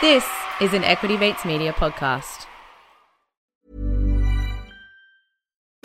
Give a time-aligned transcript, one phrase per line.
[0.00, 0.24] This
[0.60, 2.46] is an Equity Mates Media podcast.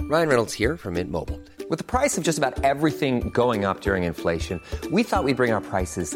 [0.02, 1.42] Ryan Reynolds here from Mint Mobile.
[1.68, 5.52] With the price of just about everything going up during inflation, we thought we'd bring
[5.52, 6.15] our prices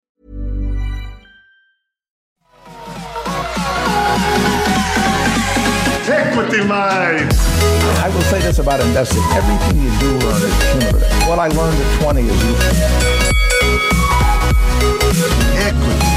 [6.09, 7.37] Equity Mates.
[7.99, 9.21] I will say this about investing.
[9.33, 11.27] Everything you do learn is cumulative.
[11.27, 13.81] What I learned at 20 is useful.
[15.57, 16.07] Equity.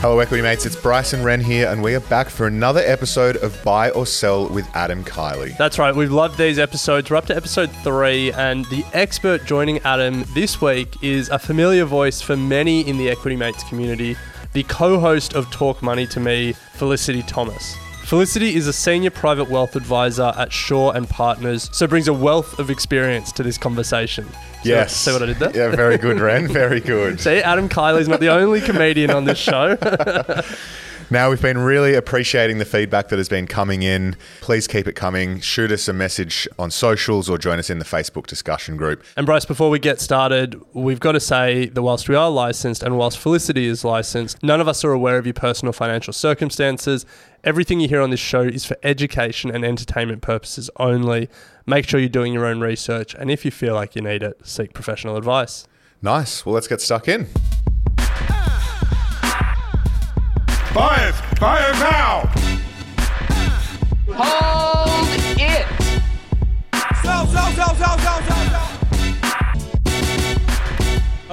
[0.00, 0.66] Hello, Equity Mates.
[0.66, 4.04] It's Bryce and Ren here, and we are back for another episode of Buy or
[4.04, 5.56] Sell with Adam Keily.
[5.56, 5.94] That's right.
[5.94, 7.08] We've loved these episodes.
[7.08, 11.84] We're up to episode three, and the expert joining Adam this week is a familiar
[11.84, 14.16] voice for many in the Equity Mates community,
[14.54, 17.76] the co host of Talk Money to Me, Felicity Thomas.
[18.04, 22.58] Felicity is a senior private wealth advisor at Shaw and Partners, so brings a wealth
[22.58, 24.26] of experience to this conversation.
[24.26, 24.96] What- Yes.
[24.96, 25.54] See what I did there?
[25.54, 26.48] Yeah, very good, Ren.
[26.48, 27.20] Very good.
[27.20, 29.76] See, Adam Keily's not the only comedian on this show.
[31.10, 34.16] Now, we've been really appreciating the feedback that has been coming in.
[34.40, 35.38] Please keep it coming.
[35.40, 39.04] Shoot us a message on socials or join us in the Facebook discussion group.
[39.16, 42.82] And Bryce, before we get started, we've got to say that whilst we are licensed
[42.82, 47.04] and whilst Felicity is licensed, none of us are aware of your personal financial circumstances.
[47.44, 51.28] Everything you hear on this show is for education and entertainment purposes only.
[51.66, 54.40] Make sure you're doing your own research, and if you feel like you need it,
[54.46, 55.66] seek professional advice.
[56.00, 56.44] Nice.
[56.44, 57.28] Well, let's get stuck in.
[60.74, 61.14] Buy it.
[61.38, 62.28] Buy it now.
[64.08, 65.08] Hold
[65.38, 65.66] it!
[67.04, 68.33] sell, sell, sell, sell, sell, sell,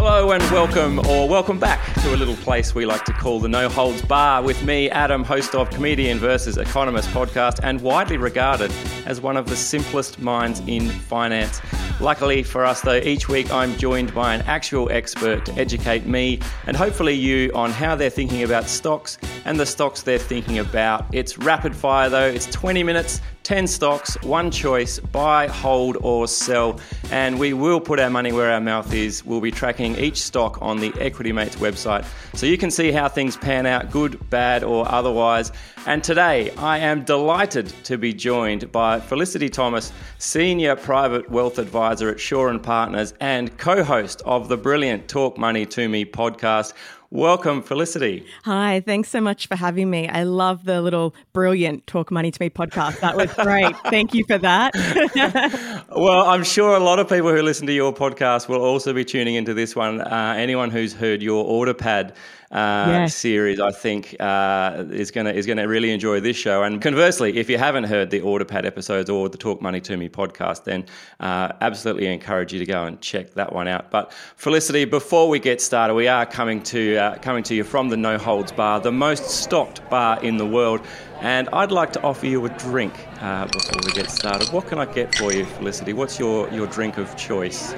[0.04, 3.48] Hello and welcome, or welcome back to a little place we like to call the
[3.48, 8.74] No Holds Bar with me, Adam, host of Comedian versus Economist podcast, and widely regarded
[9.06, 11.62] as one of the simplest minds in finance.
[12.00, 16.40] Luckily for us, though, each week I'm joined by an actual expert to educate me
[16.66, 21.06] and hopefully you on how they're thinking about stocks and the stocks they're thinking about.
[21.14, 23.22] It's rapid fire, though, it's 20 minutes.
[23.44, 26.80] 10 stocks, one choice, buy, hold, or sell.
[27.12, 29.26] And we will put our money where our mouth is.
[29.26, 33.10] We'll be tracking each stock on the Equity Mates website so you can see how
[33.10, 35.52] things pan out, good, bad, or otherwise.
[35.88, 42.10] And today I am delighted to be joined by Felicity Thomas, Senior Private Wealth Advisor
[42.10, 46.74] at Shaw and Partners and co host of the brilliant Talk Money to Me podcast.
[47.14, 48.26] Welcome, Felicity.
[48.46, 50.08] Hi, thanks so much for having me.
[50.08, 53.02] I love the little brilliant Talk Money to Me podcast.
[53.02, 53.76] That was great.
[53.90, 54.72] Thank you for that.
[55.94, 59.04] Well, I'm sure a lot of people who listen to your podcast will also be
[59.04, 60.00] tuning into this one.
[60.00, 62.16] Uh, anyone who's heard your AutoPad
[62.52, 63.16] uh, Yes.
[63.16, 66.64] series, I think, uh, is gonna is gonna really enjoy this show.
[66.64, 70.10] And conversely, if you haven't heard the AutoPad episodes or the Talk Money to Me
[70.10, 70.86] podcast, then
[71.20, 73.90] uh, absolutely encourage you to go and check that one out.
[73.90, 77.90] But Felicity, before we get started, we are coming to uh, coming to you from
[77.90, 80.82] the No Holds Bar, the most stocked bar in the world.
[81.22, 84.52] And I'd like to offer you a drink uh, before we get started.
[84.52, 85.94] What can I get for you, Felicity?
[85.94, 87.76] What's your, your drink of choice?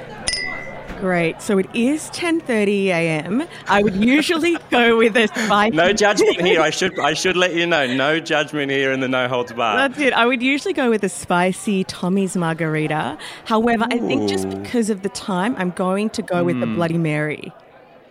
[1.04, 1.42] Great.
[1.42, 3.44] So it is 10:30 a.m.
[3.68, 5.76] I would usually go with a spicy.
[5.76, 6.62] No judgment here.
[6.62, 7.86] I should I should let you know.
[7.88, 9.76] No judgment here in the No Holds Bar.
[9.76, 10.14] That's it.
[10.14, 13.18] I would usually go with a spicy Tommy's margarita.
[13.44, 16.76] However, I think just because of the time, I'm going to go with the Mm.
[16.76, 17.52] Bloody Mary.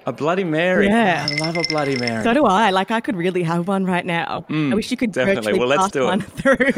[0.04, 0.86] A Bloody Mary.
[0.88, 1.26] Yeah.
[1.30, 2.22] I love a Bloody Mary.
[2.24, 2.70] So do I.
[2.70, 4.44] Like I could really have one right now.
[4.50, 5.52] I wish you could Mm, definitely.
[5.52, 6.06] virtually Well, let's pass do it.
[6.12, 6.72] one through.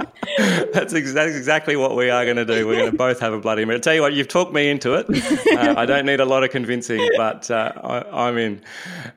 [0.72, 2.66] That's, ex- that's exactly what we are going to do.
[2.66, 3.80] We're going to both have a Bloody Mary.
[3.80, 5.06] Tell you what, you've talked me into it.
[5.08, 8.62] Uh, I don't need a lot of convincing, but uh, I, I'm in.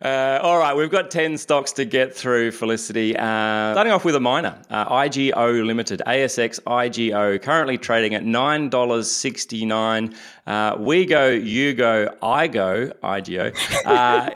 [0.01, 3.15] Uh, all right, we've got 10 stocks to get through, Felicity.
[3.15, 10.15] Uh, starting off with a minor, uh, IGO Limited, ASX IGO, currently trading at $9.69.
[10.47, 13.55] Uh, we go, you go, I go, IGO.
[13.85, 14.31] Uh,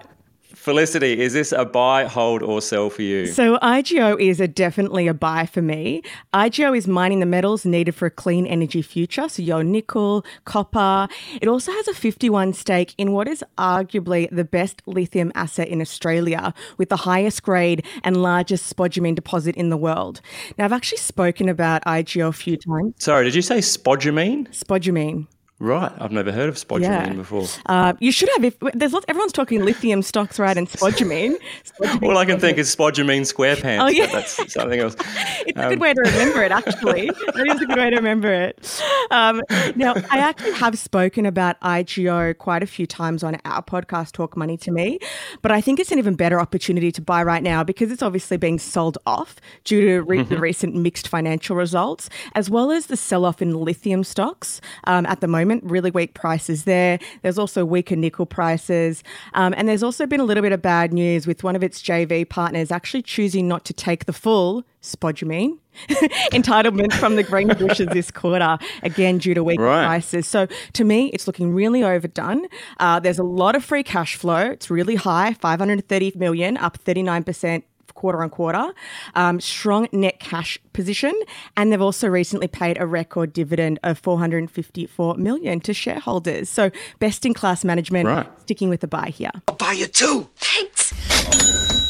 [0.66, 3.28] Felicity, is this a buy, hold, or sell for you?
[3.28, 6.02] So IGO is a definitely a buy for me.
[6.34, 9.30] IGO is mining the metals needed for a clean energy future.
[9.30, 11.08] So your nickel, copper.
[11.40, 15.82] It also has a 51 stake in what is arguably the best lithium asset in
[15.82, 20.20] Australia with the highest grade and largest spodumene deposit in the world.
[20.58, 22.96] Now I've actually spoken about IGO a few times.
[22.98, 24.48] Sorry, did you say spodumene?
[24.48, 25.28] Spodumene.
[25.66, 27.14] Right, I've never heard of spodumene Yeah.
[27.14, 27.48] before.
[27.66, 28.44] Uh, you should have.
[28.44, 30.56] If there's lots, everyone's talking lithium stocks, right?
[30.56, 31.38] And spodumene.
[31.64, 32.04] Spodumene.
[32.08, 33.82] All I can think is spodumene SquarePants.
[33.82, 34.06] Oh, yeah.
[34.06, 34.96] that's something else.
[35.48, 37.08] It's a good way to remember it, actually.
[37.10, 38.82] that is a good way to remember it.
[39.12, 39.42] Um,
[39.76, 44.36] now, I actually have spoken about IGO quite a few times on our podcast, Talk
[44.38, 45.00] Money to Me,
[45.42, 48.38] but I think it's an even better opportunity to buy right now because it's obviously
[48.38, 52.98] being sold off due to re- the recent mixed financial results, as well as the
[52.98, 55.55] sell off in lithium stocks um, at the moment.
[55.64, 57.00] Really weak prices there.
[57.22, 59.04] There's also weaker nickel prices.
[59.34, 61.82] Um, and there's also been a little bit of bad news with one of its
[61.82, 65.58] JV partners actually choosing not to take the full spodumene
[66.32, 69.86] entitlement from the Greenbushes this quarter, again due to weak Right.
[69.86, 70.28] prices.
[70.28, 72.46] So to me, it's looking really overdone.
[72.80, 74.52] Uh, there's a lot of free cash flow.
[74.52, 77.64] It's really high, 530 million, up 39%
[77.96, 78.72] quarter on quarter,
[79.16, 81.14] um, strong net cash position,
[81.58, 86.50] and they've also recently paid a record dividend of 454 million to shareholders.
[86.50, 86.70] So
[87.00, 88.28] best in class management, Right.
[88.42, 89.32] sticking with the buy here.
[89.48, 90.28] I'll Buy you two.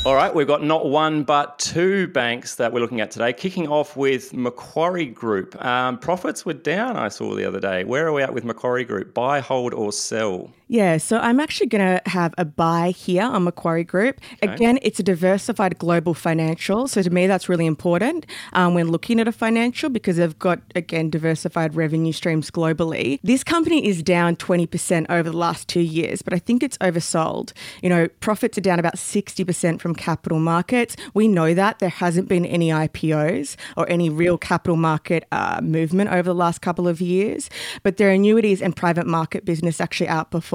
[0.05, 3.33] All right, we've got not one but two banks that we're looking at today.
[3.33, 5.59] Kicking off with Macquarie Group.
[5.65, 7.83] Um, profits were down, I saw the other day.
[7.85, 9.15] Where are we at with Macquarie Group?
[9.15, 10.51] Buy, hold, or sell?
[10.67, 14.19] Yeah, so I'm actually going to have a buy here on Macquarie Group.
[14.41, 16.87] Again, it's a diversified global financial.
[16.87, 20.59] So to me, that's really important um, when looking at a financial because they've got,
[20.73, 23.19] again, diversified revenue streams globally.
[23.23, 27.53] This company is down 20% over the last two years, but I think it's oversold.
[27.83, 30.95] You know, profits are down about 60% from capital markets.
[31.13, 36.09] We know that there hasn't been any IPOs or any real capital market uh, movement
[36.09, 37.51] over the last couple of years,
[37.83, 40.54] but their annuities and private market business actually outperformed.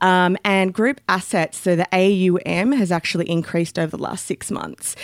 [0.00, 4.96] Um, and group assets, so the AUM has actually increased over the last six months.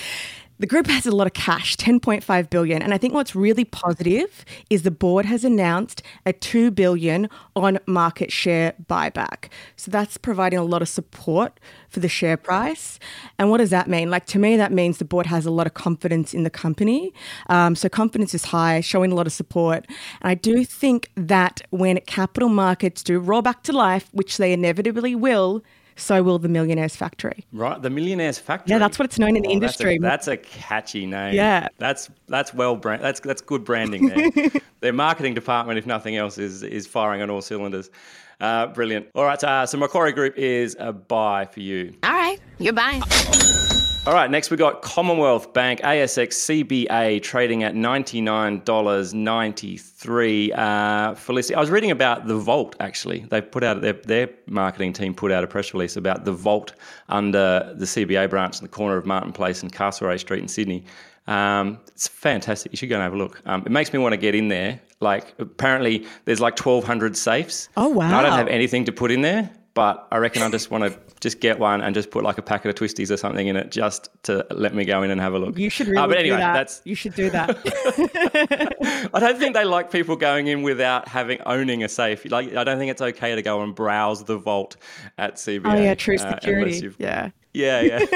[0.60, 4.44] The group has a lot of cash, 10.5 billion, and I think what's really positive
[4.68, 9.48] is the board has announced a 2 billion on market share buyback.
[9.76, 11.58] So that's providing a lot of support
[11.88, 12.98] for the share price.
[13.38, 14.10] And what does that mean?
[14.10, 17.14] Like to me, that means the board has a lot of confidence in the company.
[17.48, 19.86] Um, so confidence is high, showing a lot of support.
[20.20, 24.52] And I do think that when capital markets do roll back to life, which they
[24.52, 25.64] inevitably will,
[26.00, 27.44] so will the Millionaires Factory.
[27.52, 28.73] Right, the Millionaires Factory.
[28.73, 29.99] Yeah, that's what it's known in the Oh, that's a- industry.
[29.99, 31.35] That's a, catchy name.
[31.35, 31.69] Yeah.
[31.79, 33.02] that's that's well brand.
[33.02, 34.50] That's that's good branding there.
[34.81, 37.91] Their marketing department, if nothing else, is is firing on all cylinders.
[38.41, 39.06] Uh, brilliant.
[39.14, 41.94] All right, uh, so Macquarie Group is a buy for you.
[42.03, 43.03] All right, you're buying.
[44.10, 46.32] All right, next we got Commonwealth Bank ASX
[46.66, 50.52] CBA trading at ninety nine dollars ninety three.
[50.52, 52.74] Uh, Felicity, I was reading about the Vault.
[52.80, 56.32] Actually, they put out their their marketing team put out a press release about the
[56.32, 56.72] Vault
[57.08, 60.82] under the CBA branch in the corner of Martin Place and Castlereagh Street in Sydney.
[61.28, 62.72] Um, it's fantastic.
[62.72, 63.40] You should go and have a look.
[63.46, 64.80] Um, it makes me want to get in there.
[64.98, 67.68] Like apparently, there's like twelve hundred safes.
[67.76, 70.72] Oh, And I don't have anything to put in there, but I reckon I just
[70.72, 73.46] want to just get one and just put like a packet of twisties or something
[73.46, 75.58] in it just to let me go in and have a look.
[75.58, 76.52] You should Uh, really but anyway, do that.
[76.55, 76.81] that's.
[76.84, 79.10] You should do that.
[79.15, 82.24] I don't think they like people going in without having owning a safe.
[82.31, 84.77] Like I don't think it's okay to go and browse the vault
[85.19, 85.62] at CBA.
[85.72, 86.79] oh yeah, true uh, security.
[86.79, 87.98] you've- yeah, yeah, yeah.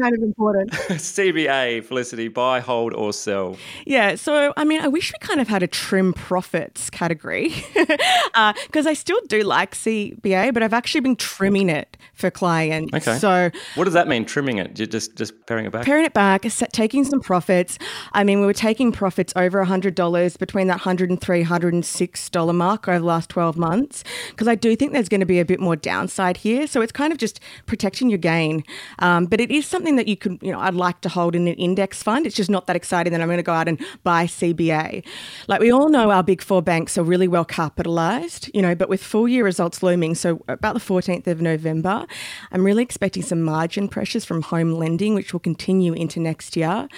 [0.00, 0.70] kind of important.
[0.72, 3.56] CBA, Felicity, buy, hold, or sell.
[3.86, 7.52] Yeah, so I mean, I wish we kind of had a trim profits category
[8.34, 12.94] uh, because I still do like CBA, but I've actually been trimming it for clients.
[12.94, 13.18] Okay.
[13.18, 14.24] So What does that mean?
[14.24, 14.74] Trimming it?
[14.74, 15.84] Ju- Just just paring it back.
[15.84, 16.42] paring it back,
[16.72, 17.78] taking some profits.
[18.12, 23.04] I mean, we were taking profits over $100 between that $103, $106 mark over the
[23.04, 26.38] last 12 months because I do think there's going to be a bit more downside
[26.38, 26.66] here.
[26.66, 28.64] So it's kind of just protecting your gain.
[28.98, 31.48] Um, but it is something that you could, you know, I'd like to hold in
[31.48, 32.26] an index fund.
[32.26, 35.04] It's just not that exciting that I'm going to go out and buy CBA.
[35.48, 38.88] Like we all know our big four banks are really well capitalized, you know, but
[38.88, 42.06] with full year results looming, so about the 14th of November,
[42.52, 46.88] I'm really expecting some margin pressures from home lending, which will continue into next year.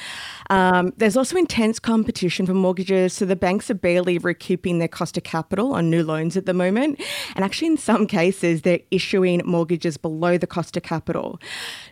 [0.51, 5.17] Um, there's also intense competition for mortgages, so the banks are barely recouping their cost
[5.17, 7.01] of capital on new loans at the moment.
[7.35, 11.41] And actually, in some cases, they're issuing mortgages below the cost of capital.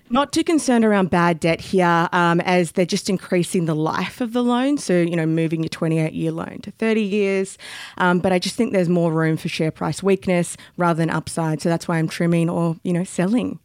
[0.09, 4.33] Not too concerned around bad debt here, um, as they're just increasing the life of
[4.33, 4.79] the loan.
[4.79, 7.59] So, you know, moving your 28 year loan to 30 years.
[7.99, 11.61] Um, but I just think there's more room for share price weakness rather than upside.
[11.61, 13.59] So that's why I'm trimming or, you know, selling.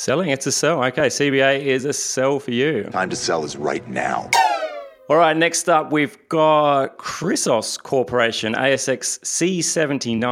[0.00, 0.82] Selling, it's a sell.
[0.84, 2.84] Okay, CBA is a sell for you.
[2.84, 4.30] Time to sell is right now.
[5.10, 10.22] All right, next up, we've got Chrysos Corporation, ASX C79,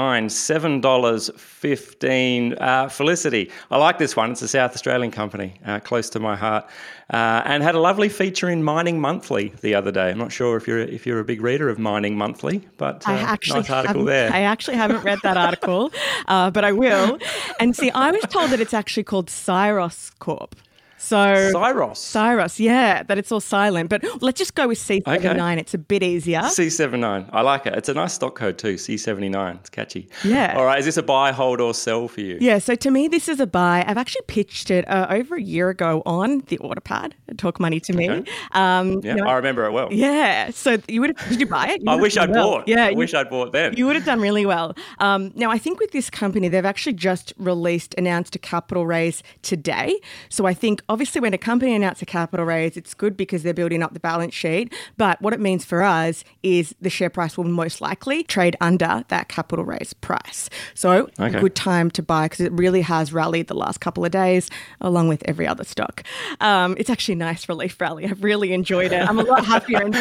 [0.80, 2.60] $7.15.
[2.60, 4.30] Uh, Felicity, I like this one.
[4.30, 6.64] It's a South Australian company, uh, close to my heart,
[7.12, 10.10] uh, and had a lovely feature in Mining Monthly the other day.
[10.10, 13.14] I'm not sure if you're if you're a big reader of Mining Monthly, but I
[13.14, 14.32] actually nice article there.
[14.32, 15.90] I actually haven't read that article,
[16.28, 17.18] uh, but I will.
[17.58, 20.54] And see, I was told that it's actually called Cyros Corp.
[20.98, 21.96] So Cyros.
[21.98, 23.88] Cyros, yeah, that it's all silent.
[23.88, 25.58] But let's just go with C79.
[25.58, 26.40] It's a bit easier.
[26.40, 27.30] C79.
[27.32, 27.74] I like it.
[27.74, 28.74] It's a nice stock code too.
[28.74, 29.56] C79.
[29.60, 30.08] It's catchy.
[30.24, 30.54] Yeah.
[30.56, 30.78] All right.
[30.78, 32.38] Is this a buy, hold, or sell for you?
[32.40, 33.84] Yeah, so to me, this is a buy.
[33.86, 37.92] I've actually pitched it uh, over a year ago on the Autopad, Talk Money to
[37.92, 38.10] Me.
[38.10, 38.30] Okay.
[38.52, 39.88] Um, Yeah, you know- I remember it well.
[39.92, 41.82] Yeah, so you would have, did you buy it?
[41.82, 42.50] You I wish I'd well.
[42.50, 42.68] bought.
[42.68, 43.74] Yeah, I you- wish I'd bought then.
[43.76, 44.74] You would have done really well.
[44.98, 49.22] Um, now, I think with this company, they've actually just released, announced a capital raise
[49.42, 49.98] today.
[50.28, 53.54] So I think obviously when a company announces a capital raise, it's good because they're
[53.54, 54.72] building up the balance sheet.
[54.96, 59.04] But what it means for us is the share price will most likely trade under
[59.08, 60.48] that capital raise price.
[60.74, 61.36] So Okay.
[61.36, 64.48] a good time to buy because it really has rallied the last couple of days,
[64.80, 66.02] along with every other stock.
[66.40, 68.06] Um, it's actually a nice relief rally.
[68.06, 69.08] I've really enjoyed it.
[69.08, 69.94] I'm a lot happier and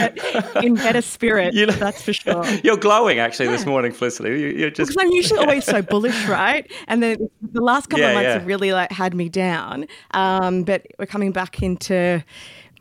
[0.64, 1.54] in better spirit.
[1.80, 2.46] that's for sure.
[2.64, 4.30] You're glowing actually this morning, Felicity.
[4.30, 4.90] You, you're just.
[4.92, 6.70] Because I'm usually always so bullish, right?
[6.88, 8.34] And then the last couple Yeah, of months yeah.
[8.34, 9.86] have really like had me down.
[10.12, 12.24] Um, but we're coming back into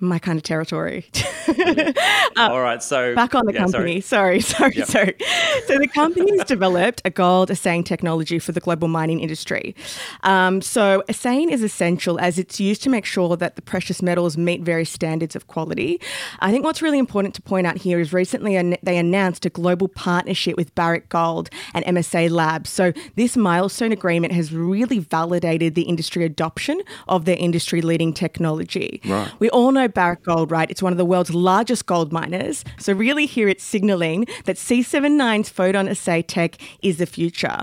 [0.01, 1.07] my kind of territory.
[2.37, 2.83] All right.
[2.83, 4.01] So Back on the yeah, company.
[4.01, 4.87] Sorry, sorry, Yep.
[4.89, 5.15] sorry.
[5.67, 9.75] So the company's developed a gold assaying technology for the global mining industry.
[10.23, 14.37] Um, so assaying is essential as it's used to make sure that the precious metals
[14.37, 16.01] meet various standards of quality.
[16.41, 19.51] I think what's really important to point out here is recently an- they announced a
[19.51, 22.71] global partnership with Barrick Gold and MSA Labs.
[22.71, 29.01] So this milestone agreement has really validated the industry adoption of their industry leading technology.
[29.07, 29.31] Right.
[29.39, 30.71] We all know Barrick Gold, right?
[30.71, 32.65] It's one of the world's largest gold miners.
[32.79, 37.63] So, really, here it's signaling that C79's photon assay tech is the future.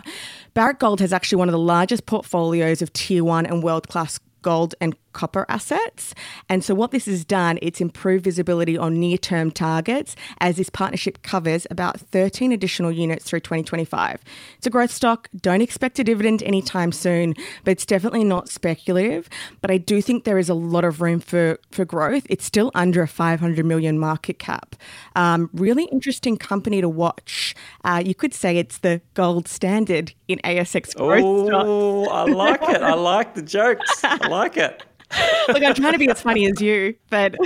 [0.53, 4.19] Barrick Gold has actually one of the largest portfolios of tier one and world class
[4.43, 6.13] gold and copper assets.
[6.49, 11.21] And so what this has done, it's improved visibility on near-term targets as this partnership
[11.23, 14.23] covers about 13 additional units through 2025.
[14.57, 15.29] It's a growth stock.
[15.35, 19.29] Don't expect a dividend anytime soon, but it's definitely not speculative.
[19.61, 22.25] But I do think there is a lot of room for, for growth.
[22.29, 24.75] It's still under a 500 million market cap.
[25.15, 27.55] Um, really interesting company to watch.
[27.83, 31.65] Uh, you could say it's the gold standard in ASX growth stocks.
[31.67, 32.81] Oh, I like it.
[32.81, 34.03] I like the jokes.
[34.03, 34.83] I like it.
[35.47, 37.35] Look, I'm trying to be as funny as you, but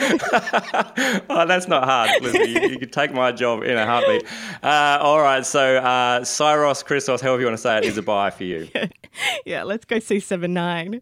[1.30, 2.10] Oh, that's not hard.
[2.18, 2.52] Felicity.
[2.52, 4.26] You, you could take my job in a heartbeat.
[4.64, 5.46] Uh, all right.
[5.46, 8.68] So, uh, Cyros, Christos, however you want to say it, is a buy for you.
[9.46, 11.02] yeah, let's go C79.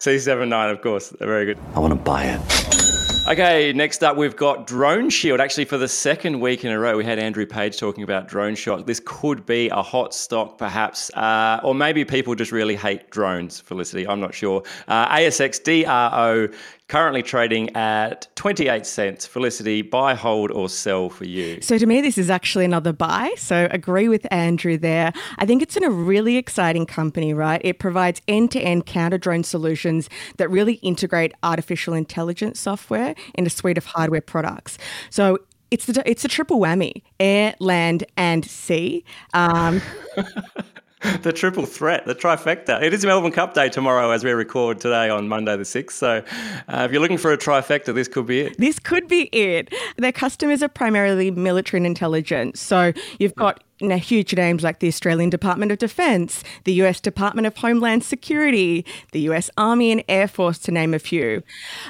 [0.00, 1.14] C79, of course.
[1.20, 1.58] Very good.
[1.74, 3.05] I want to buy it.
[3.28, 5.40] Okay, next up we've got Drone Shield.
[5.40, 8.54] Actually, for the second week in a row, we had Andrew Page talking about Drone
[8.54, 8.86] Shot.
[8.86, 13.58] This could be a hot stock, perhaps, uh, or maybe people just really hate drones.
[13.58, 14.62] Felicity, I'm not sure.
[14.86, 16.56] Uh, ASX DRO
[16.88, 19.26] currently trading at 28 cents.
[19.26, 21.60] Felicity, buy, hold, or sell for you.
[21.60, 23.34] So to me, this is actually another buy.
[23.36, 25.12] So agree with Andrew there.
[25.38, 27.60] I think it's in a really exciting company, right?
[27.64, 33.78] It provides end-to-end counter drone solutions that really integrate artificial intelligence software in a suite
[33.78, 34.78] of hardware products.
[35.10, 35.40] So
[35.72, 39.04] it's the it's a triple whammy: air, land, and sea.
[39.34, 39.82] Um,
[41.22, 42.80] The triple threat, the trifecta.
[42.82, 45.92] It is Melbourne Cup Day tomorrow as we record today on Monday the 6th.
[45.92, 46.22] So
[46.68, 48.58] uh, if you're looking for a trifecta, this could be it.
[48.58, 49.72] This could be it.
[49.96, 52.60] Their customers are primarily military and intelligence.
[52.60, 57.46] So you've got know, huge names like the Australian Department of Defence, the US Department
[57.46, 61.42] of Homeland Security, the US Army and Air Force, to name a few.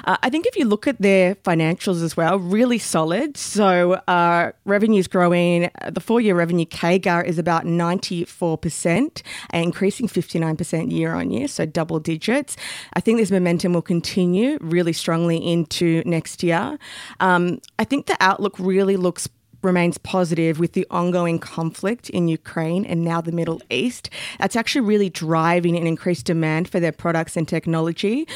[0.05, 3.37] Uh, I think if you look at their financials as well, really solid.
[3.37, 5.69] So uh, revenue's growing.
[5.81, 11.65] Uh, The four-year revenue CAGR is about 94%, and increasing 59% year on year, so
[11.65, 12.57] double digits.
[12.93, 16.77] I think this momentum will continue really strongly into next year.
[17.19, 19.27] Um, I think the outlook really looks
[19.61, 24.09] remains positive with the ongoing conflict in Ukraine and now the Middle East.
[24.39, 28.27] That's actually really driving an increased demand for their products and technology.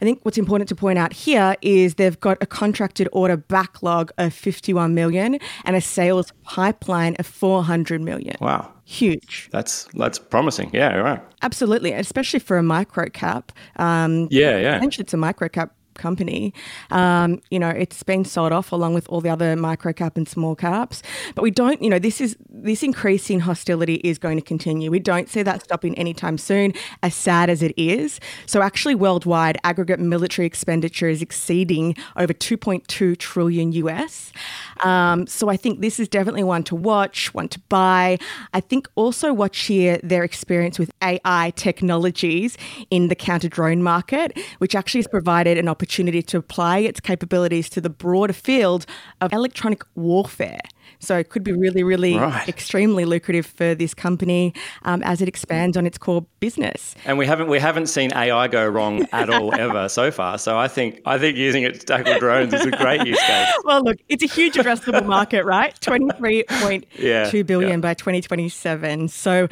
[0.00, 4.12] I think what's important to point out here is they've got a contracted order backlog
[4.18, 8.36] of 51 million and a sales pipeline of 400 million.
[8.40, 8.72] Wow.
[8.84, 9.50] Huge.
[9.52, 10.70] That's that's promising.
[10.72, 11.20] Yeah, right.
[11.42, 13.52] Absolutely, especially for a micro cap.
[13.76, 14.76] Um, Yeah, yeah.
[14.76, 16.54] Essentially, it's a micro cap company.
[16.90, 20.26] Um, you know, it's been sold off along with all the other micro cap and
[20.26, 21.02] small caps.
[21.34, 24.90] But we don't, you know, this is this increasing hostility is going to continue.
[24.90, 28.20] We don't see that stopping anytime soon, as sad as it is.
[28.46, 34.32] So actually worldwide, aggregate military expenditure is exceeding over 2.2 trillion US.
[34.80, 38.18] Um, so I think this is definitely one to watch, one to buy.
[38.54, 42.56] I think also watch here their experience with AI technologies
[42.90, 47.68] in the counter drone market, which actually has provided an opportunity to apply its capabilities
[47.70, 48.86] to the broader field
[49.20, 50.60] of electronic warfare.
[51.00, 52.48] So it could be really, really Right.
[52.48, 54.52] extremely lucrative for this company
[54.84, 56.94] um, as it expands on its core business.
[57.04, 60.38] And we haven't we haven't seen AI go wrong at all ever so far.
[60.38, 63.48] So I think I think using it to tackle drones is a great use case.
[63.64, 65.78] Well, look, it's a huge addressable market, right?
[65.80, 67.88] Twenty-three point Yeah, two billion yeah.
[67.88, 69.08] by 2027.
[69.08, 69.46] So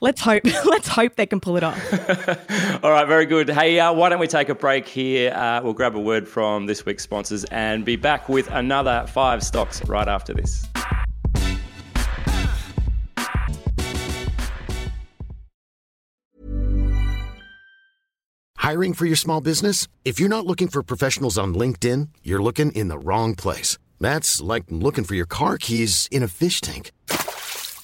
[0.00, 1.78] let's hope let's hope they can pull it off.
[2.84, 3.48] All right, very good.
[3.50, 5.32] Hey, uh, why don't we take a break here?
[5.32, 9.42] Uh, we'll grab a word from this week's sponsors and be back with another five
[9.42, 10.66] stocks right after this.
[18.56, 19.88] Hiring for your small business?
[20.04, 23.78] If you're not looking for professionals on LinkedIn, you're looking in the wrong place.
[23.98, 26.92] That's like looking for your car keys in a fish tank.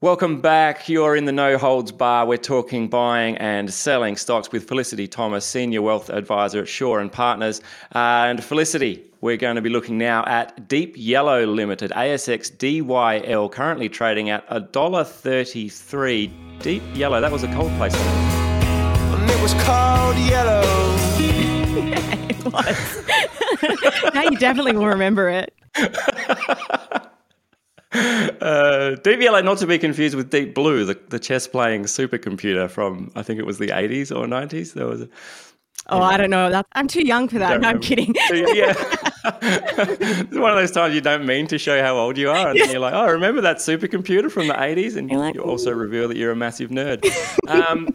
[0.00, 0.88] Welcome back.
[0.88, 2.24] You're in the No Holds Bar.
[2.24, 7.10] We're talking buying and selling stocks with Felicity Thomas, Senior Wealth Advisor at Shaw and
[7.10, 7.60] Partners.
[7.92, 13.50] Uh, and Felicity, we're going to be looking now at Deep Yellow Limited, ASX DYL,
[13.50, 16.60] currently trading at $1.33.
[16.60, 17.96] Deep Yellow, that was a cold place.
[17.96, 20.62] And it was called yellow.
[22.28, 23.04] it was.
[24.14, 25.52] now you definitely will remember it.
[27.92, 33.10] Uh, Yellow, not to be confused with Deep Blue, the, the chess playing supercomputer from,
[33.14, 34.74] I think it was the 80s or 90s.
[34.74, 35.08] There was a,
[35.90, 36.50] Oh, I don't know.
[36.50, 37.60] That, I'm too young for that.
[37.62, 38.14] No, I'm kidding.
[38.30, 38.74] yeah.
[39.24, 42.50] it's one of those times you don't mean to show how old you are.
[42.50, 44.96] And then you're like, oh, remember that supercomputer from the 80s?
[44.96, 47.04] And you also reveal that you're a massive nerd.
[47.48, 47.88] Um,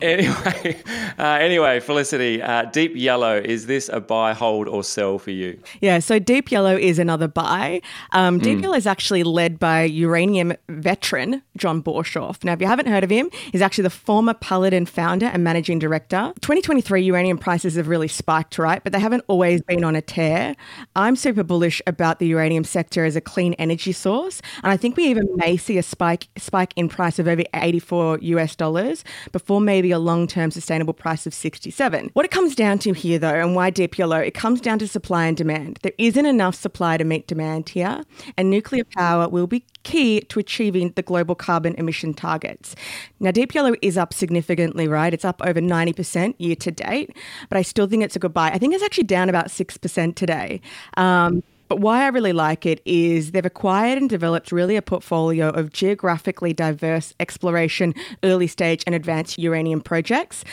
[0.00, 0.76] anyway,
[1.18, 5.60] uh, anyway, Felicity, uh, Deep Yellow, is this a buy, hold, or sell for you?
[5.80, 7.80] Yeah, so Deep Yellow is another buy.
[8.12, 8.62] Um, Deep Mm.
[8.62, 12.42] Yellow is actually led by uranium veteran John Borshoff.
[12.42, 15.78] Now, if you haven't heard of him, he's actually the former Paladin founder and managing
[15.78, 16.32] director.
[16.40, 18.82] 2023 uranium prices have really spiked, right?
[18.82, 20.56] But they haven't always been on a tear.
[20.96, 24.96] I'm super bullish about the uranium sector as a clean energy source, and I think
[24.96, 29.60] we even may see a spike spike in price of over 84 US dollars before
[29.60, 32.10] maybe a long-term sustainable price of 67.
[32.12, 35.26] What it comes down to here though, and why yellow, it comes down to supply
[35.26, 35.78] and demand.
[35.82, 38.02] There isn't enough supply to meet demand here,
[38.36, 42.74] and nuclear power will be key to achieving the global carbon emission targets.
[43.20, 45.14] Now, Yellow is up significantly, right?
[45.14, 47.16] It's up over 90% year to date,
[47.48, 48.50] but I still think it's a good buy.
[48.50, 50.60] I think it's actually down about 6% today.
[50.96, 55.50] Um, but why I really like it is they've acquired and developed really a portfolio
[55.50, 60.44] of geographically diverse exploration, early stage, and advanced uranium projects.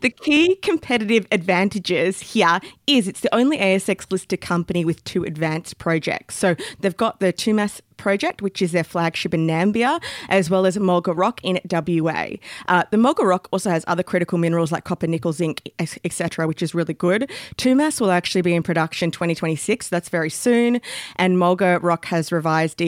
[0.00, 5.78] The key competitive advantages here is it's the only ASX listed company with two advanced
[5.78, 6.36] projects.
[6.36, 10.76] So they've got the Tumas project, which is their flagship in Nambia, as well as
[10.76, 12.28] Mulga Rock in WA.
[12.68, 16.62] Uh, the Mulga Rock also has other critical minerals like copper, nickel, zinc, etc., which
[16.62, 17.30] is really good.
[17.56, 19.88] Tumas will actually be in production 2026.
[19.88, 20.80] That's very soon.
[21.16, 22.80] And Mulga Rock has revised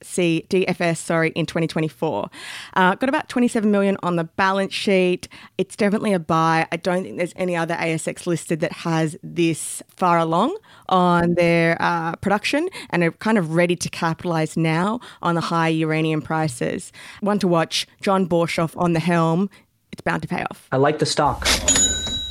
[0.00, 2.30] DFC, DFS, sorry, in 2024.
[2.74, 5.28] Uh, got about 27 million on the balance sheet.
[5.56, 6.66] It's definitely a buy.
[6.70, 10.56] I don't think there's any other ASX listed that has this far along
[10.88, 15.68] on their uh, production and are kind of ready to capitalize now on the high
[15.68, 16.92] uranium prices.
[17.20, 19.50] One to watch John Borshoff on the helm.
[19.92, 20.68] It's bound to pay off.
[20.72, 21.46] I like the stock.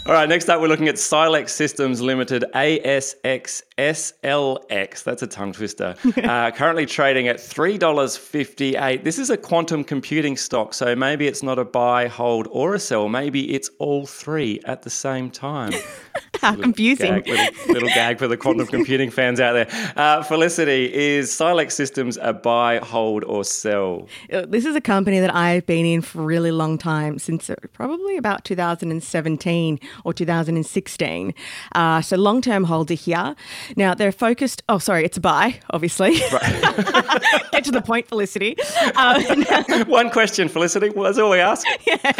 [0.08, 5.54] All right, next up, we're looking at Silex Systems Limited, ASX SLX, that's a tongue
[5.54, 9.04] twister, uh, currently trading at $3.58.
[9.04, 12.80] This is a quantum computing stock, so maybe it's not a buy, hold, or a
[12.80, 13.08] sell.
[13.08, 15.74] Maybe it's all three at the same time.
[16.42, 17.22] How confusing.
[17.22, 19.68] Gag, little, little, gag for the quantum computing fans out there.
[19.96, 24.08] Uh, Felicity, is Silex Systems a buy, hold, or sell?
[24.32, 27.50] Uh, this is a company that I've been in for a really long time, since
[27.74, 31.34] probably about 2017 or 2016.
[31.74, 33.36] Uh, so long term holder here.
[33.76, 34.64] Now they're focused.
[34.70, 36.20] Oh, sorry, it's a buy, obviously.
[36.32, 37.44] Right.
[37.52, 38.56] Get to the point, Felicity.
[38.96, 39.44] Um,
[39.88, 40.90] One question, Felicity.
[40.90, 41.66] Well, that's all we ask.
[41.88, 42.12] Yeah.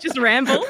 [0.00, 0.64] Just ramble.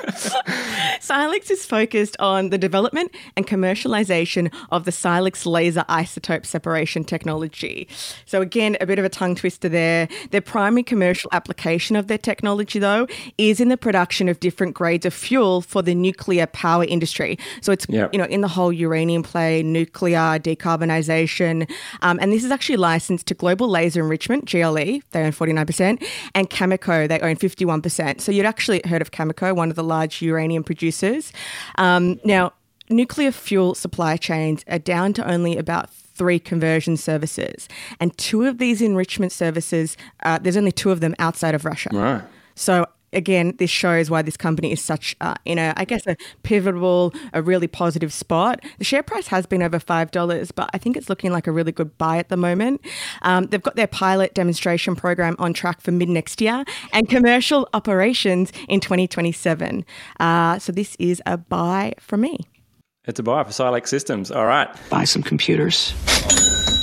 [1.00, 7.88] Silex is focused on the development and commercialization of the Silex laser isotope separation technology.
[8.24, 10.08] So again, a bit of a tongue twister there.
[10.30, 15.06] Their primary commercial application of their technology, though, is in the production of different grades
[15.06, 17.38] of fuel for the nuclear power industry.
[17.60, 18.12] So it's yep.
[18.12, 21.70] you know in the whole uranium play, nuclear decarbonization,
[22.02, 25.00] um, and this is actually licensed to Global Laser Enrichment (GLE).
[25.11, 26.02] They own forty nine percent,
[26.35, 28.20] and Cameco they own fifty one percent.
[28.20, 31.33] So you'd actually heard of Cameco, one of the large uranium producers.
[31.76, 32.52] Um, now,
[32.88, 37.68] nuclear fuel supply chains are down to only about three conversion services,
[38.00, 41.90] and two of these enrichment services, uh, there's only two of them outside of Russia.
[41.92, 42.22] Right.
[42.54, 46.16] So again, this shows why this company is such uh, in a, I guess, a
[46.42, 48.61] pivotal, a really positive spot.
[48.79, 51.53] The share price has been over five dollars, but I think it's looking like a
[51.53, 52.81] really good buy at the moment.
[53.23, 57.68] Um, they've got their pilot demonstration program on track for mid next year and commercial
[57.75, 59.85] operations in 2027.
[60.21, 62.38] Uh, so this is a buy for me.
[63.07, 64.31] It's a buy for Silex Systems.
[64.31, 64.68] All right.
[64.90, 65.94] Buy some computers.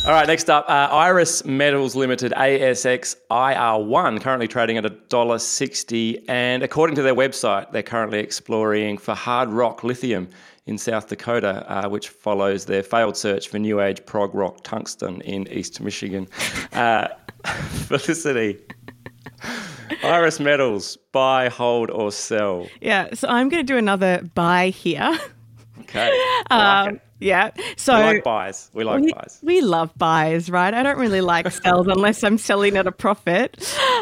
[0.05, 6.23] All right, next up, uh, Iris Metals Limited, ASX IR1, currently trading at $1.60.
[6.27, 10.27] And according to their website, they're currently exploring for hard rock lithium
[10.67, 15.21] in South Dakota, uh, which follows their failed search for new age prog rock tungsten
[15.21, 16.27] in East Michigan.
[16.73, 17.07] Uh,
[17.87, 18.59] Felicity.
[20.03, 22.67] Iris Metals, buy, hold, or sell?
[22.79, 25.17] Yeah, so I'm going to do another buy here.
[25.79, 26.11] Okay.
[26.51, 27.51] Um, yeah.
[27.77, 28.69] So we like buys.
[28.73, 29.39] We like we, buys.
[29.41, 30.73] We love buys, right?
[30.73, 33.57] I don't really like sells unless I'm selling at a profit.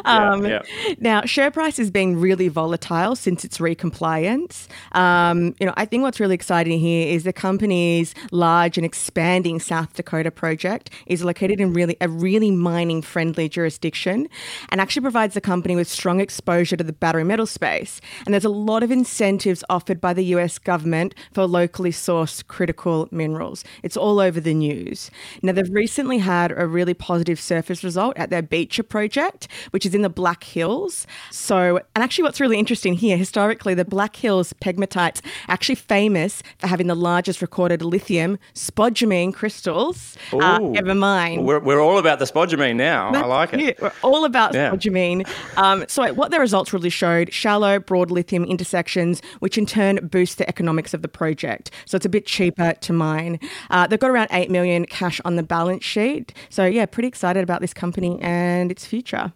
[0.05, 0.93] Um, yeah, yeah.
[0.99, 4.67] Now, share price has been really volatile since its recompliance.
[4.93, 9.59] Um, you know, I think what's really exciting here is the company's large and expanding
[9.59, 14.27] South Dakota project is located in really a really mining friendly jurisdiction,
[14.69, 18.01] and actually provides the company with strong exposure to the battery metal space.
[18.25, 20.59] And there's a lot of incentives offered by the U.S.
[20.59, 23.63] government for locally sourced critical minerals.
[23.83, 25.09] It's all over the news.
[25.41, 29.92] Now, they've recently had a really positive surface result at their Beecher project, which is
[29.95, 31.07] in the Black Hills.
[31.31, 36.67] So, and actually, what's really interesting here, historically, the Black Hills pegmatites actually famous for
[36.67, 41.45] having the largest recorded lithium spodumene crystals uh, ever mined.
[41.45, 43.11] We're, we're all about the spodumene now.
[43.11, 43.59] That's I like it.
[43.61, 43.81] it.
[43.81, 44.71] We're all about yeah.
[44.71, 45.27] spodumene.
[45.57, 50.37] Um, so, what the results really showed shallow, broad lithium intersections, which in turn boost
[50.37, 51.71] the economics of the project.
[51.85, 53.39] So, it's a bit cheaper to mine.
[53.69, 56.33] Uh, they've got around 8 million cash on the balance sheet.
[56.49, 59.33] So, yeah, pretty excited about this company and its future.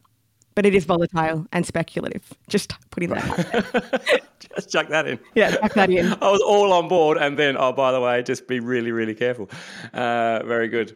[0.57, 2.33] But it is volatile and speculative.
[2.49, 4.23] Just putting that
[4.55, 5.19] just chuck that in.
[5.35, 6.13] Yeah, chuck that in.
[6.21, 7.19] I was all on board.
[7.19, 9.51] And then, oh, by the way, just be really, really careful.
[9.93, 10.95] Uh, very good.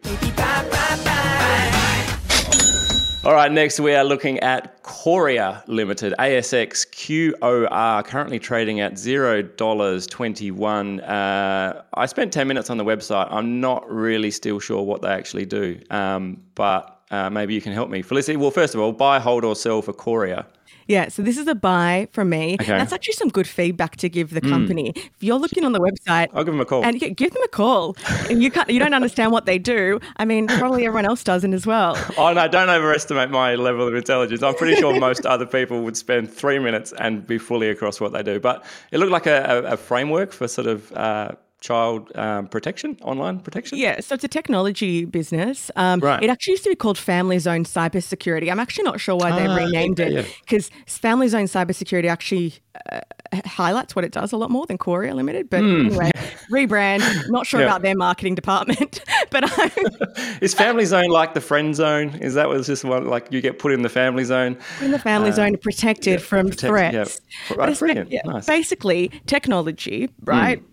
[3.24, 11.08] All right, next we are looking at Qoria Limited, ASX QOR, currently trading at $0.21.
[11.08, 13.28] Uh, I spent 10 minutes on the website.
[13.30, 17.74] I'm not really still sure what they actually do, um, but uh, maybe you can
[17.74, 18.02] help me.
[18.02, 20.46] Felicity, well, first of all, buy, hold, or sell for Qoria.
[20.88, 22.56] Yeah, so this is a buy from me.
[22.60, 22.66] Okay.
[22.66, 24.50] That's actually some good feedback to give the hmm.
[24.50, 24.94] company.
[24.94, 24.98] Mm.
[24.98, 26.84] If you're looking on the website, I'll give them a call.
[26.84, 27.96] And give them a call.
[28.30, 30.00] and you can't, you don't understand what they do.
[30.18, 31.98] I mean, probably everyone else doesn't as well.
[32.18, 34.44] Oh no, don't overestimate my level of intelligence.
[34.44, 38.12] I'm pretty sure most other people would spend three minutes and be fully across what
[38.12, 38.40] they do.
[38.40, 40.92] But it looked like a, a, a framework for sort of.
[40.92, 43.78] Uh, child um, protection, online protection?
[43.78, 45.72] Yeah, so it's a technology business.
[45.76, 46.22] Um, right.
[46.22, 48.52] It actually used to be called Family Zone Cybersecurity.
[48.52, 50.84] I'm actually not sure why they ah, renamed yeah, it because yeah.
[50.88, 52.56] Family Zone Cybersecurity actually
[52.92, 53.02] uh,
[53.46, 55.50] highlights what it does a lot more than Qoria Limited.
[55.50, 55.86] But mm.
[55.86, 56.12] anyway,
[56.52, 57.30] rebrand.
[57.30, 57.68] Not sure yeah.
[57.68, 59.44] about their marketing department, but
[60.42, 62.16] is Family Zone like the Friend Zone?
[62.16, 64.58] Is that was just one like you get put in the Family Zone?
[64.82, 67.22] In the Family uh, Zone, protected from protect, threats.
[67.56, 68.12] Right, brilliant.
[68.26, 68.48] Nice.
[68.48, 70.60] Basically, technology, right?
[70.60, 70.66] Mm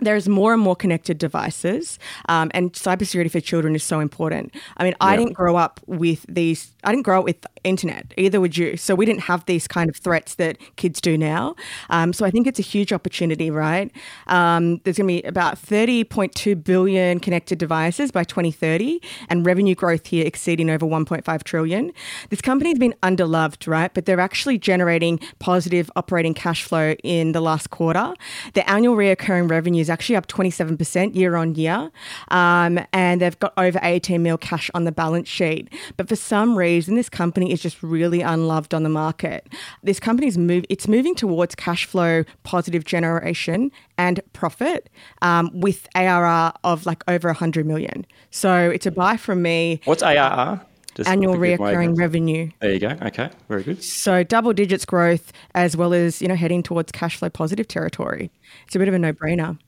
[0.00, 4.54] there's more and more connected devices, um, and cybersecurity for children is so important.
[4.76, 6.74] I mean, I didn't grow up with these.
[6.84, 8.12] I didn't grow up with internet.
[8.16, 8.76] Either would you.
[8.76, 11.54] So we didn't have these kind of threats that kids do now.
[11.90, 13.90] Um, so I think it's a huge opportunity, right?
[14.26, 20.06] Um, there's going to be about 30.2 billion connected devices by 2030, and revenue growth
[20.06, 21.92] here exceeding over 1.5 trillion.
[22.30, 23.92] This company's been underloved, right?
[23.92, 28.14] But they're actually generating positive operating cash flow in the last quarter.
[28.54, 31.90] Their annual reoccurring revenue is actually up 27% year on year,
[32.28, 35.72] um, and they've got over 18 mil cash on the balance sheet.
[35.96, 39.46] But for some reason, this company is just really unloved on the market.
[39.82, 44.88] This company's move it's moving towards cash flow positive generation and profit
[45.22, 48.06] um, with ARR of like over 100 million.
[48.30, 49.80] So it's a buy from me.
[49.84, 50.60] What's ARR?
[50.94, 52.50] Just annual reoccurring revenue.
[52.58, 52.96] There you go.
[53.02, 53.84] Okay, very good.
[53.84, 58.32] So double digits growth as well as you know heading towards cash flow positive territory.
[58.66, 59.58] It's a bit of a no brainer.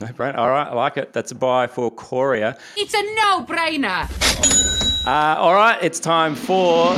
[0.00, 0.36] No brainer.
[0.36, 1.12] All right, I like it.
[1.12, 2.56] That's a buy for Qoria.
[2.76, 4.06] It's a no brainer.
[5.06, 6.94] Uh, all right, it's time for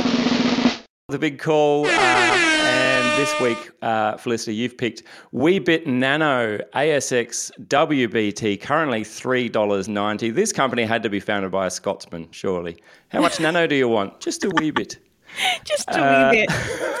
[1.09, 1.85] the big call.
[1.87, 10.33] Uh, and this week, uh, Felicity, you've picked Weebit Nano ASX WBT, currently $3.90.
[10.33, 12.77] This company had to be founded by a Scotsman, surely.
[13.09, 14.19] How much nano do you want?
[14.19, 14.99] Just a wee bit.
[15.63, 16.49] Just a uh, wee bit.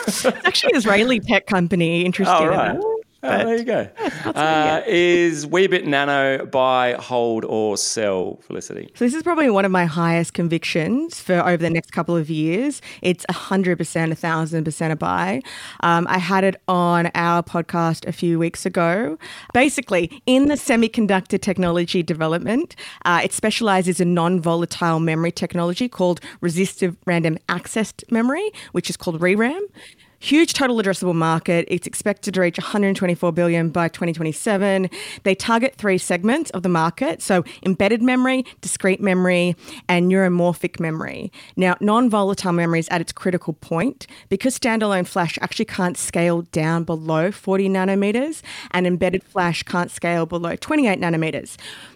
[0.07, 2.03] it's actually an Israeli tech company.
[2.03, 2.35] Interesting.
[2.35, 2.79] Oh, right.
[3.21, 3.89] Oh, there you go.
[3.99, 8.91] Yeah, uh, is Weebit Nano buy, hold, or sell, Felicity?
[8.95, 12.29] So this is probably one of my highest convictions for over the next couple of
[12.29, 12.81] years.
[13.01, 15.41] It's 100%, 1,000% a buy.
[15.81, 19.17] Um, I had it on our podcast a few weeks ago.
[19.53, 26.95] Basically, in the semiconductor technology development, uh, it specializes in non-volatile memory technology called resistive
[27.05, 29.61] random access memory, which is called ReRAM.
[30.21, 31.65] Huge total addressable market.
[31.69, 34.89] It's expected to reach 124 billion by 2027.
[35.23, 39.55] They target three segments of the market, so embedded memory, discrete memory,
[39.87, 41.31] and neuromorphic memory.
[41.55, 46.83] Now, non-volatile memory is at its critical point because standalone flash actually can't scale down
[46.83, 51.55] below 40 nanometers, and embedded flash can't scale below 28 nanometers.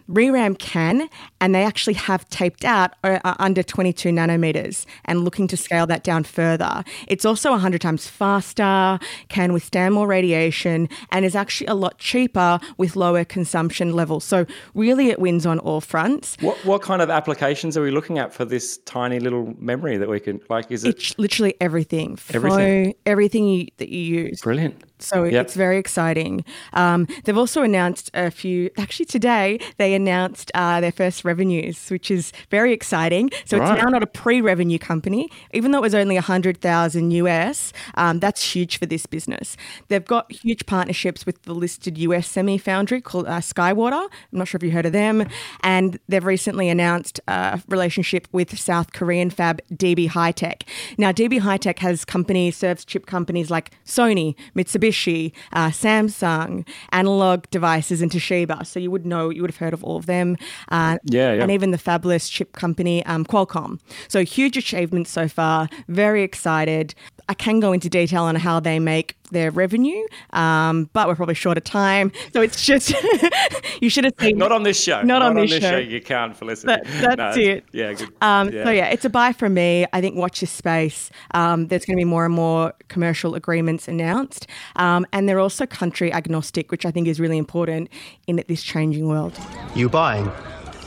[0.10, 5.48] ReRAM can, and they actually have taped out uh, uh under 22 nanometers and looking
[5.48, 6.84] to scale that down further.
[7.08, 12.60] It's also 100 times faster, can withstand more radiation, and is actually a lot cheaper
[12.78, 14.24] with lower consumption levels.
[14.24, 16.38] So, really, it wins on all fronts.
[16.42, 20.10] What, what kind of applications are we looking at for this tiny little memory that
[20.10, 20.96] we can, like, is it?
[20.96, 22.18] It's literally everything.
[22.34, 22.86] Everything.
[22.86, 24.42] Phone, everything you, that you use.
[24.42, 24.84] Brilliant.
[25.00, 25.46] So yep.
[25.46, 26.46] it's very exciting.
[26.74, 32.10] Um, they've also announced a few, actually, today they announced uh, their first revenues, which
[32.12, 33.32] is very exciting.
[33.46, 33.74] So right.
[33.74, 37.74] it's now not a pre revenue company, even though it was only 100,000 US.
[37.96, 39.58] Um, that's huge for this business.
[39.88, 44.04] They've got huge partnerships with the listed US semi foundry called uh, Skywater.
[44.04, 45.28] I'm not sure if you heard of them.
[45.62, 50.64] And they've recently announced a relationship with South Korean fab DB HiTek.
[50.98, 54.84] Now, DB HiTek has companies, serves chip companies like Sony, Mitsubishi.
[54.84, 58.66] Mitsubishi, uh, Samsung, Analog Devices, and Toshiba.
[58.66, 60.38] So you would know, you would have heard of all of them.
[60.70, 63.80] Uh, yeah, yeah, And even the fabless chip company, um, Qualcomm.
[64.08, 65.70] So huge achievements so far.
[65.88, 66.96] Very excited.
[67.30, 71.36] I can go into detail on how they make their revenue, um, but we're probably
[71.36, 72.12] short of time.
[72.34, 72.94] So it's just
[73.82, 74.38] you should have seen.
[74.38, 75.02] Not on this show.
[75.02, 75.72] Not, Not on, this, this show.
[75.72, 75.78] show.
[75.78, 76.68] You can't, Felicity.
[76.68, 77.66] That, that's no, it.
[77.72, 78.10] Yeah, good.
[78.22, 78.64] Um, yeah.
[78.64, 79.86] So yeah, it's a buy from me.
[79.94, 81.10] I think watch this space.
[81.34, 85.66] Um, there's going to be more and more commercial agreements announced, um, and they're also
[85.66, 87.90] country agnostic, which I think is really important
[88.28, 89.38] in this changing world.
[89.76, 90.32] You buying?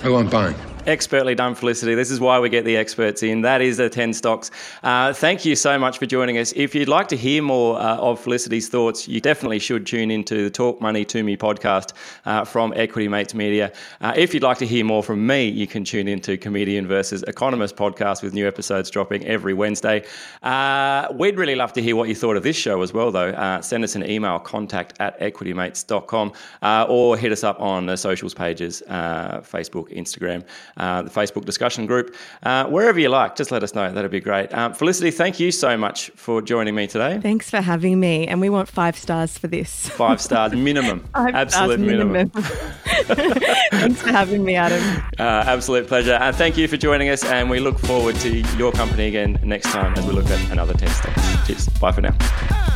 [0.04, 0.54] Oh, I'm buying.
[0.86, 1.96] Expertly done, Felicity.
[1.96, 3.40] This is why we get the experts in.
[3.40, 4.52] That is the 10 stocks.
[4.84, 6.52] Uh, thank you so much for joining us.
[6.54, 10.44] If you'd like to hear more uh, of Felicity's thoughts, you definitely should tune into
[10.44, 11.92] the Talk Money to Me podcast
[12.24, 13.72] uh, from Equity Mates Media.
[14.00, 17.24] Uh, if you'd like to hear more from me, you can tune into Comedian versus
[17.24, 20.04] Economist podcast with new episodes dropping every Wednesday.
[20.44, 23.30] Uh, we'd really love to hear what you thought of this show as well, though.
[23.30, 26.32] Uh, send us an email, contact at equitymates.com,
[26.88, 30.44] or hit us up on the socials pages Facebook, Instagram
[30.76, 33.36] uh, the Facebook discussion group, uh, wherever you like.
[33.36, 33.90] Just let us know.
[33.92, 34.52] That'd be great.
[34.52, 37.18] Um, Felicity, thank you so much for joining me today.
[37.20, 38.26] Thanks for having me.
[38.26, 39.88] And we want five stars for this.
[39.88, 41.04] Five stars minimum.
[41.14, 42.12] five absolute stars minimum.
[42.12, 42.30] minimum.
[43.70, 44.82] Thanks for having me, Adam.
[45.18, 46.14] Uh, absolute pleasure.
[46.14, 47.24] And thank you for joining us.
[47.24, 50.74] And we look forward to your company again next time as we look at another
[50.74, 51.46] 10 stocks.
[51.46, 51.68] Cheers.
[51.80, 52.75] Bye for now.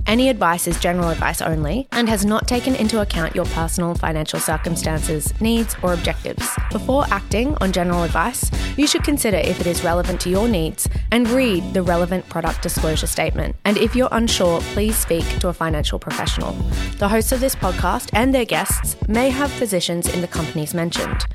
[0.07, 4.39] Any advice is general advice only and has not taken into account your personal financial
[4.39, 6.47] circumstances, needs, or objectives.
[6.71, 10.87] Before acting on general advice, you should consider if it is relevant to your needs
[11.11, 13.55] and read the relevant product disclosure statement.
[13.65, 16.53] And if you're unsure, please speak to a financial professional.
[16.97, 21.25] The hosts of this podcast and their guests may have positions in the companies mentioned.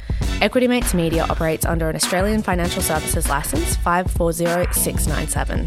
[0.40, 5.66] Equity Mates Media operates under an Australian Financial Services Licence 540697.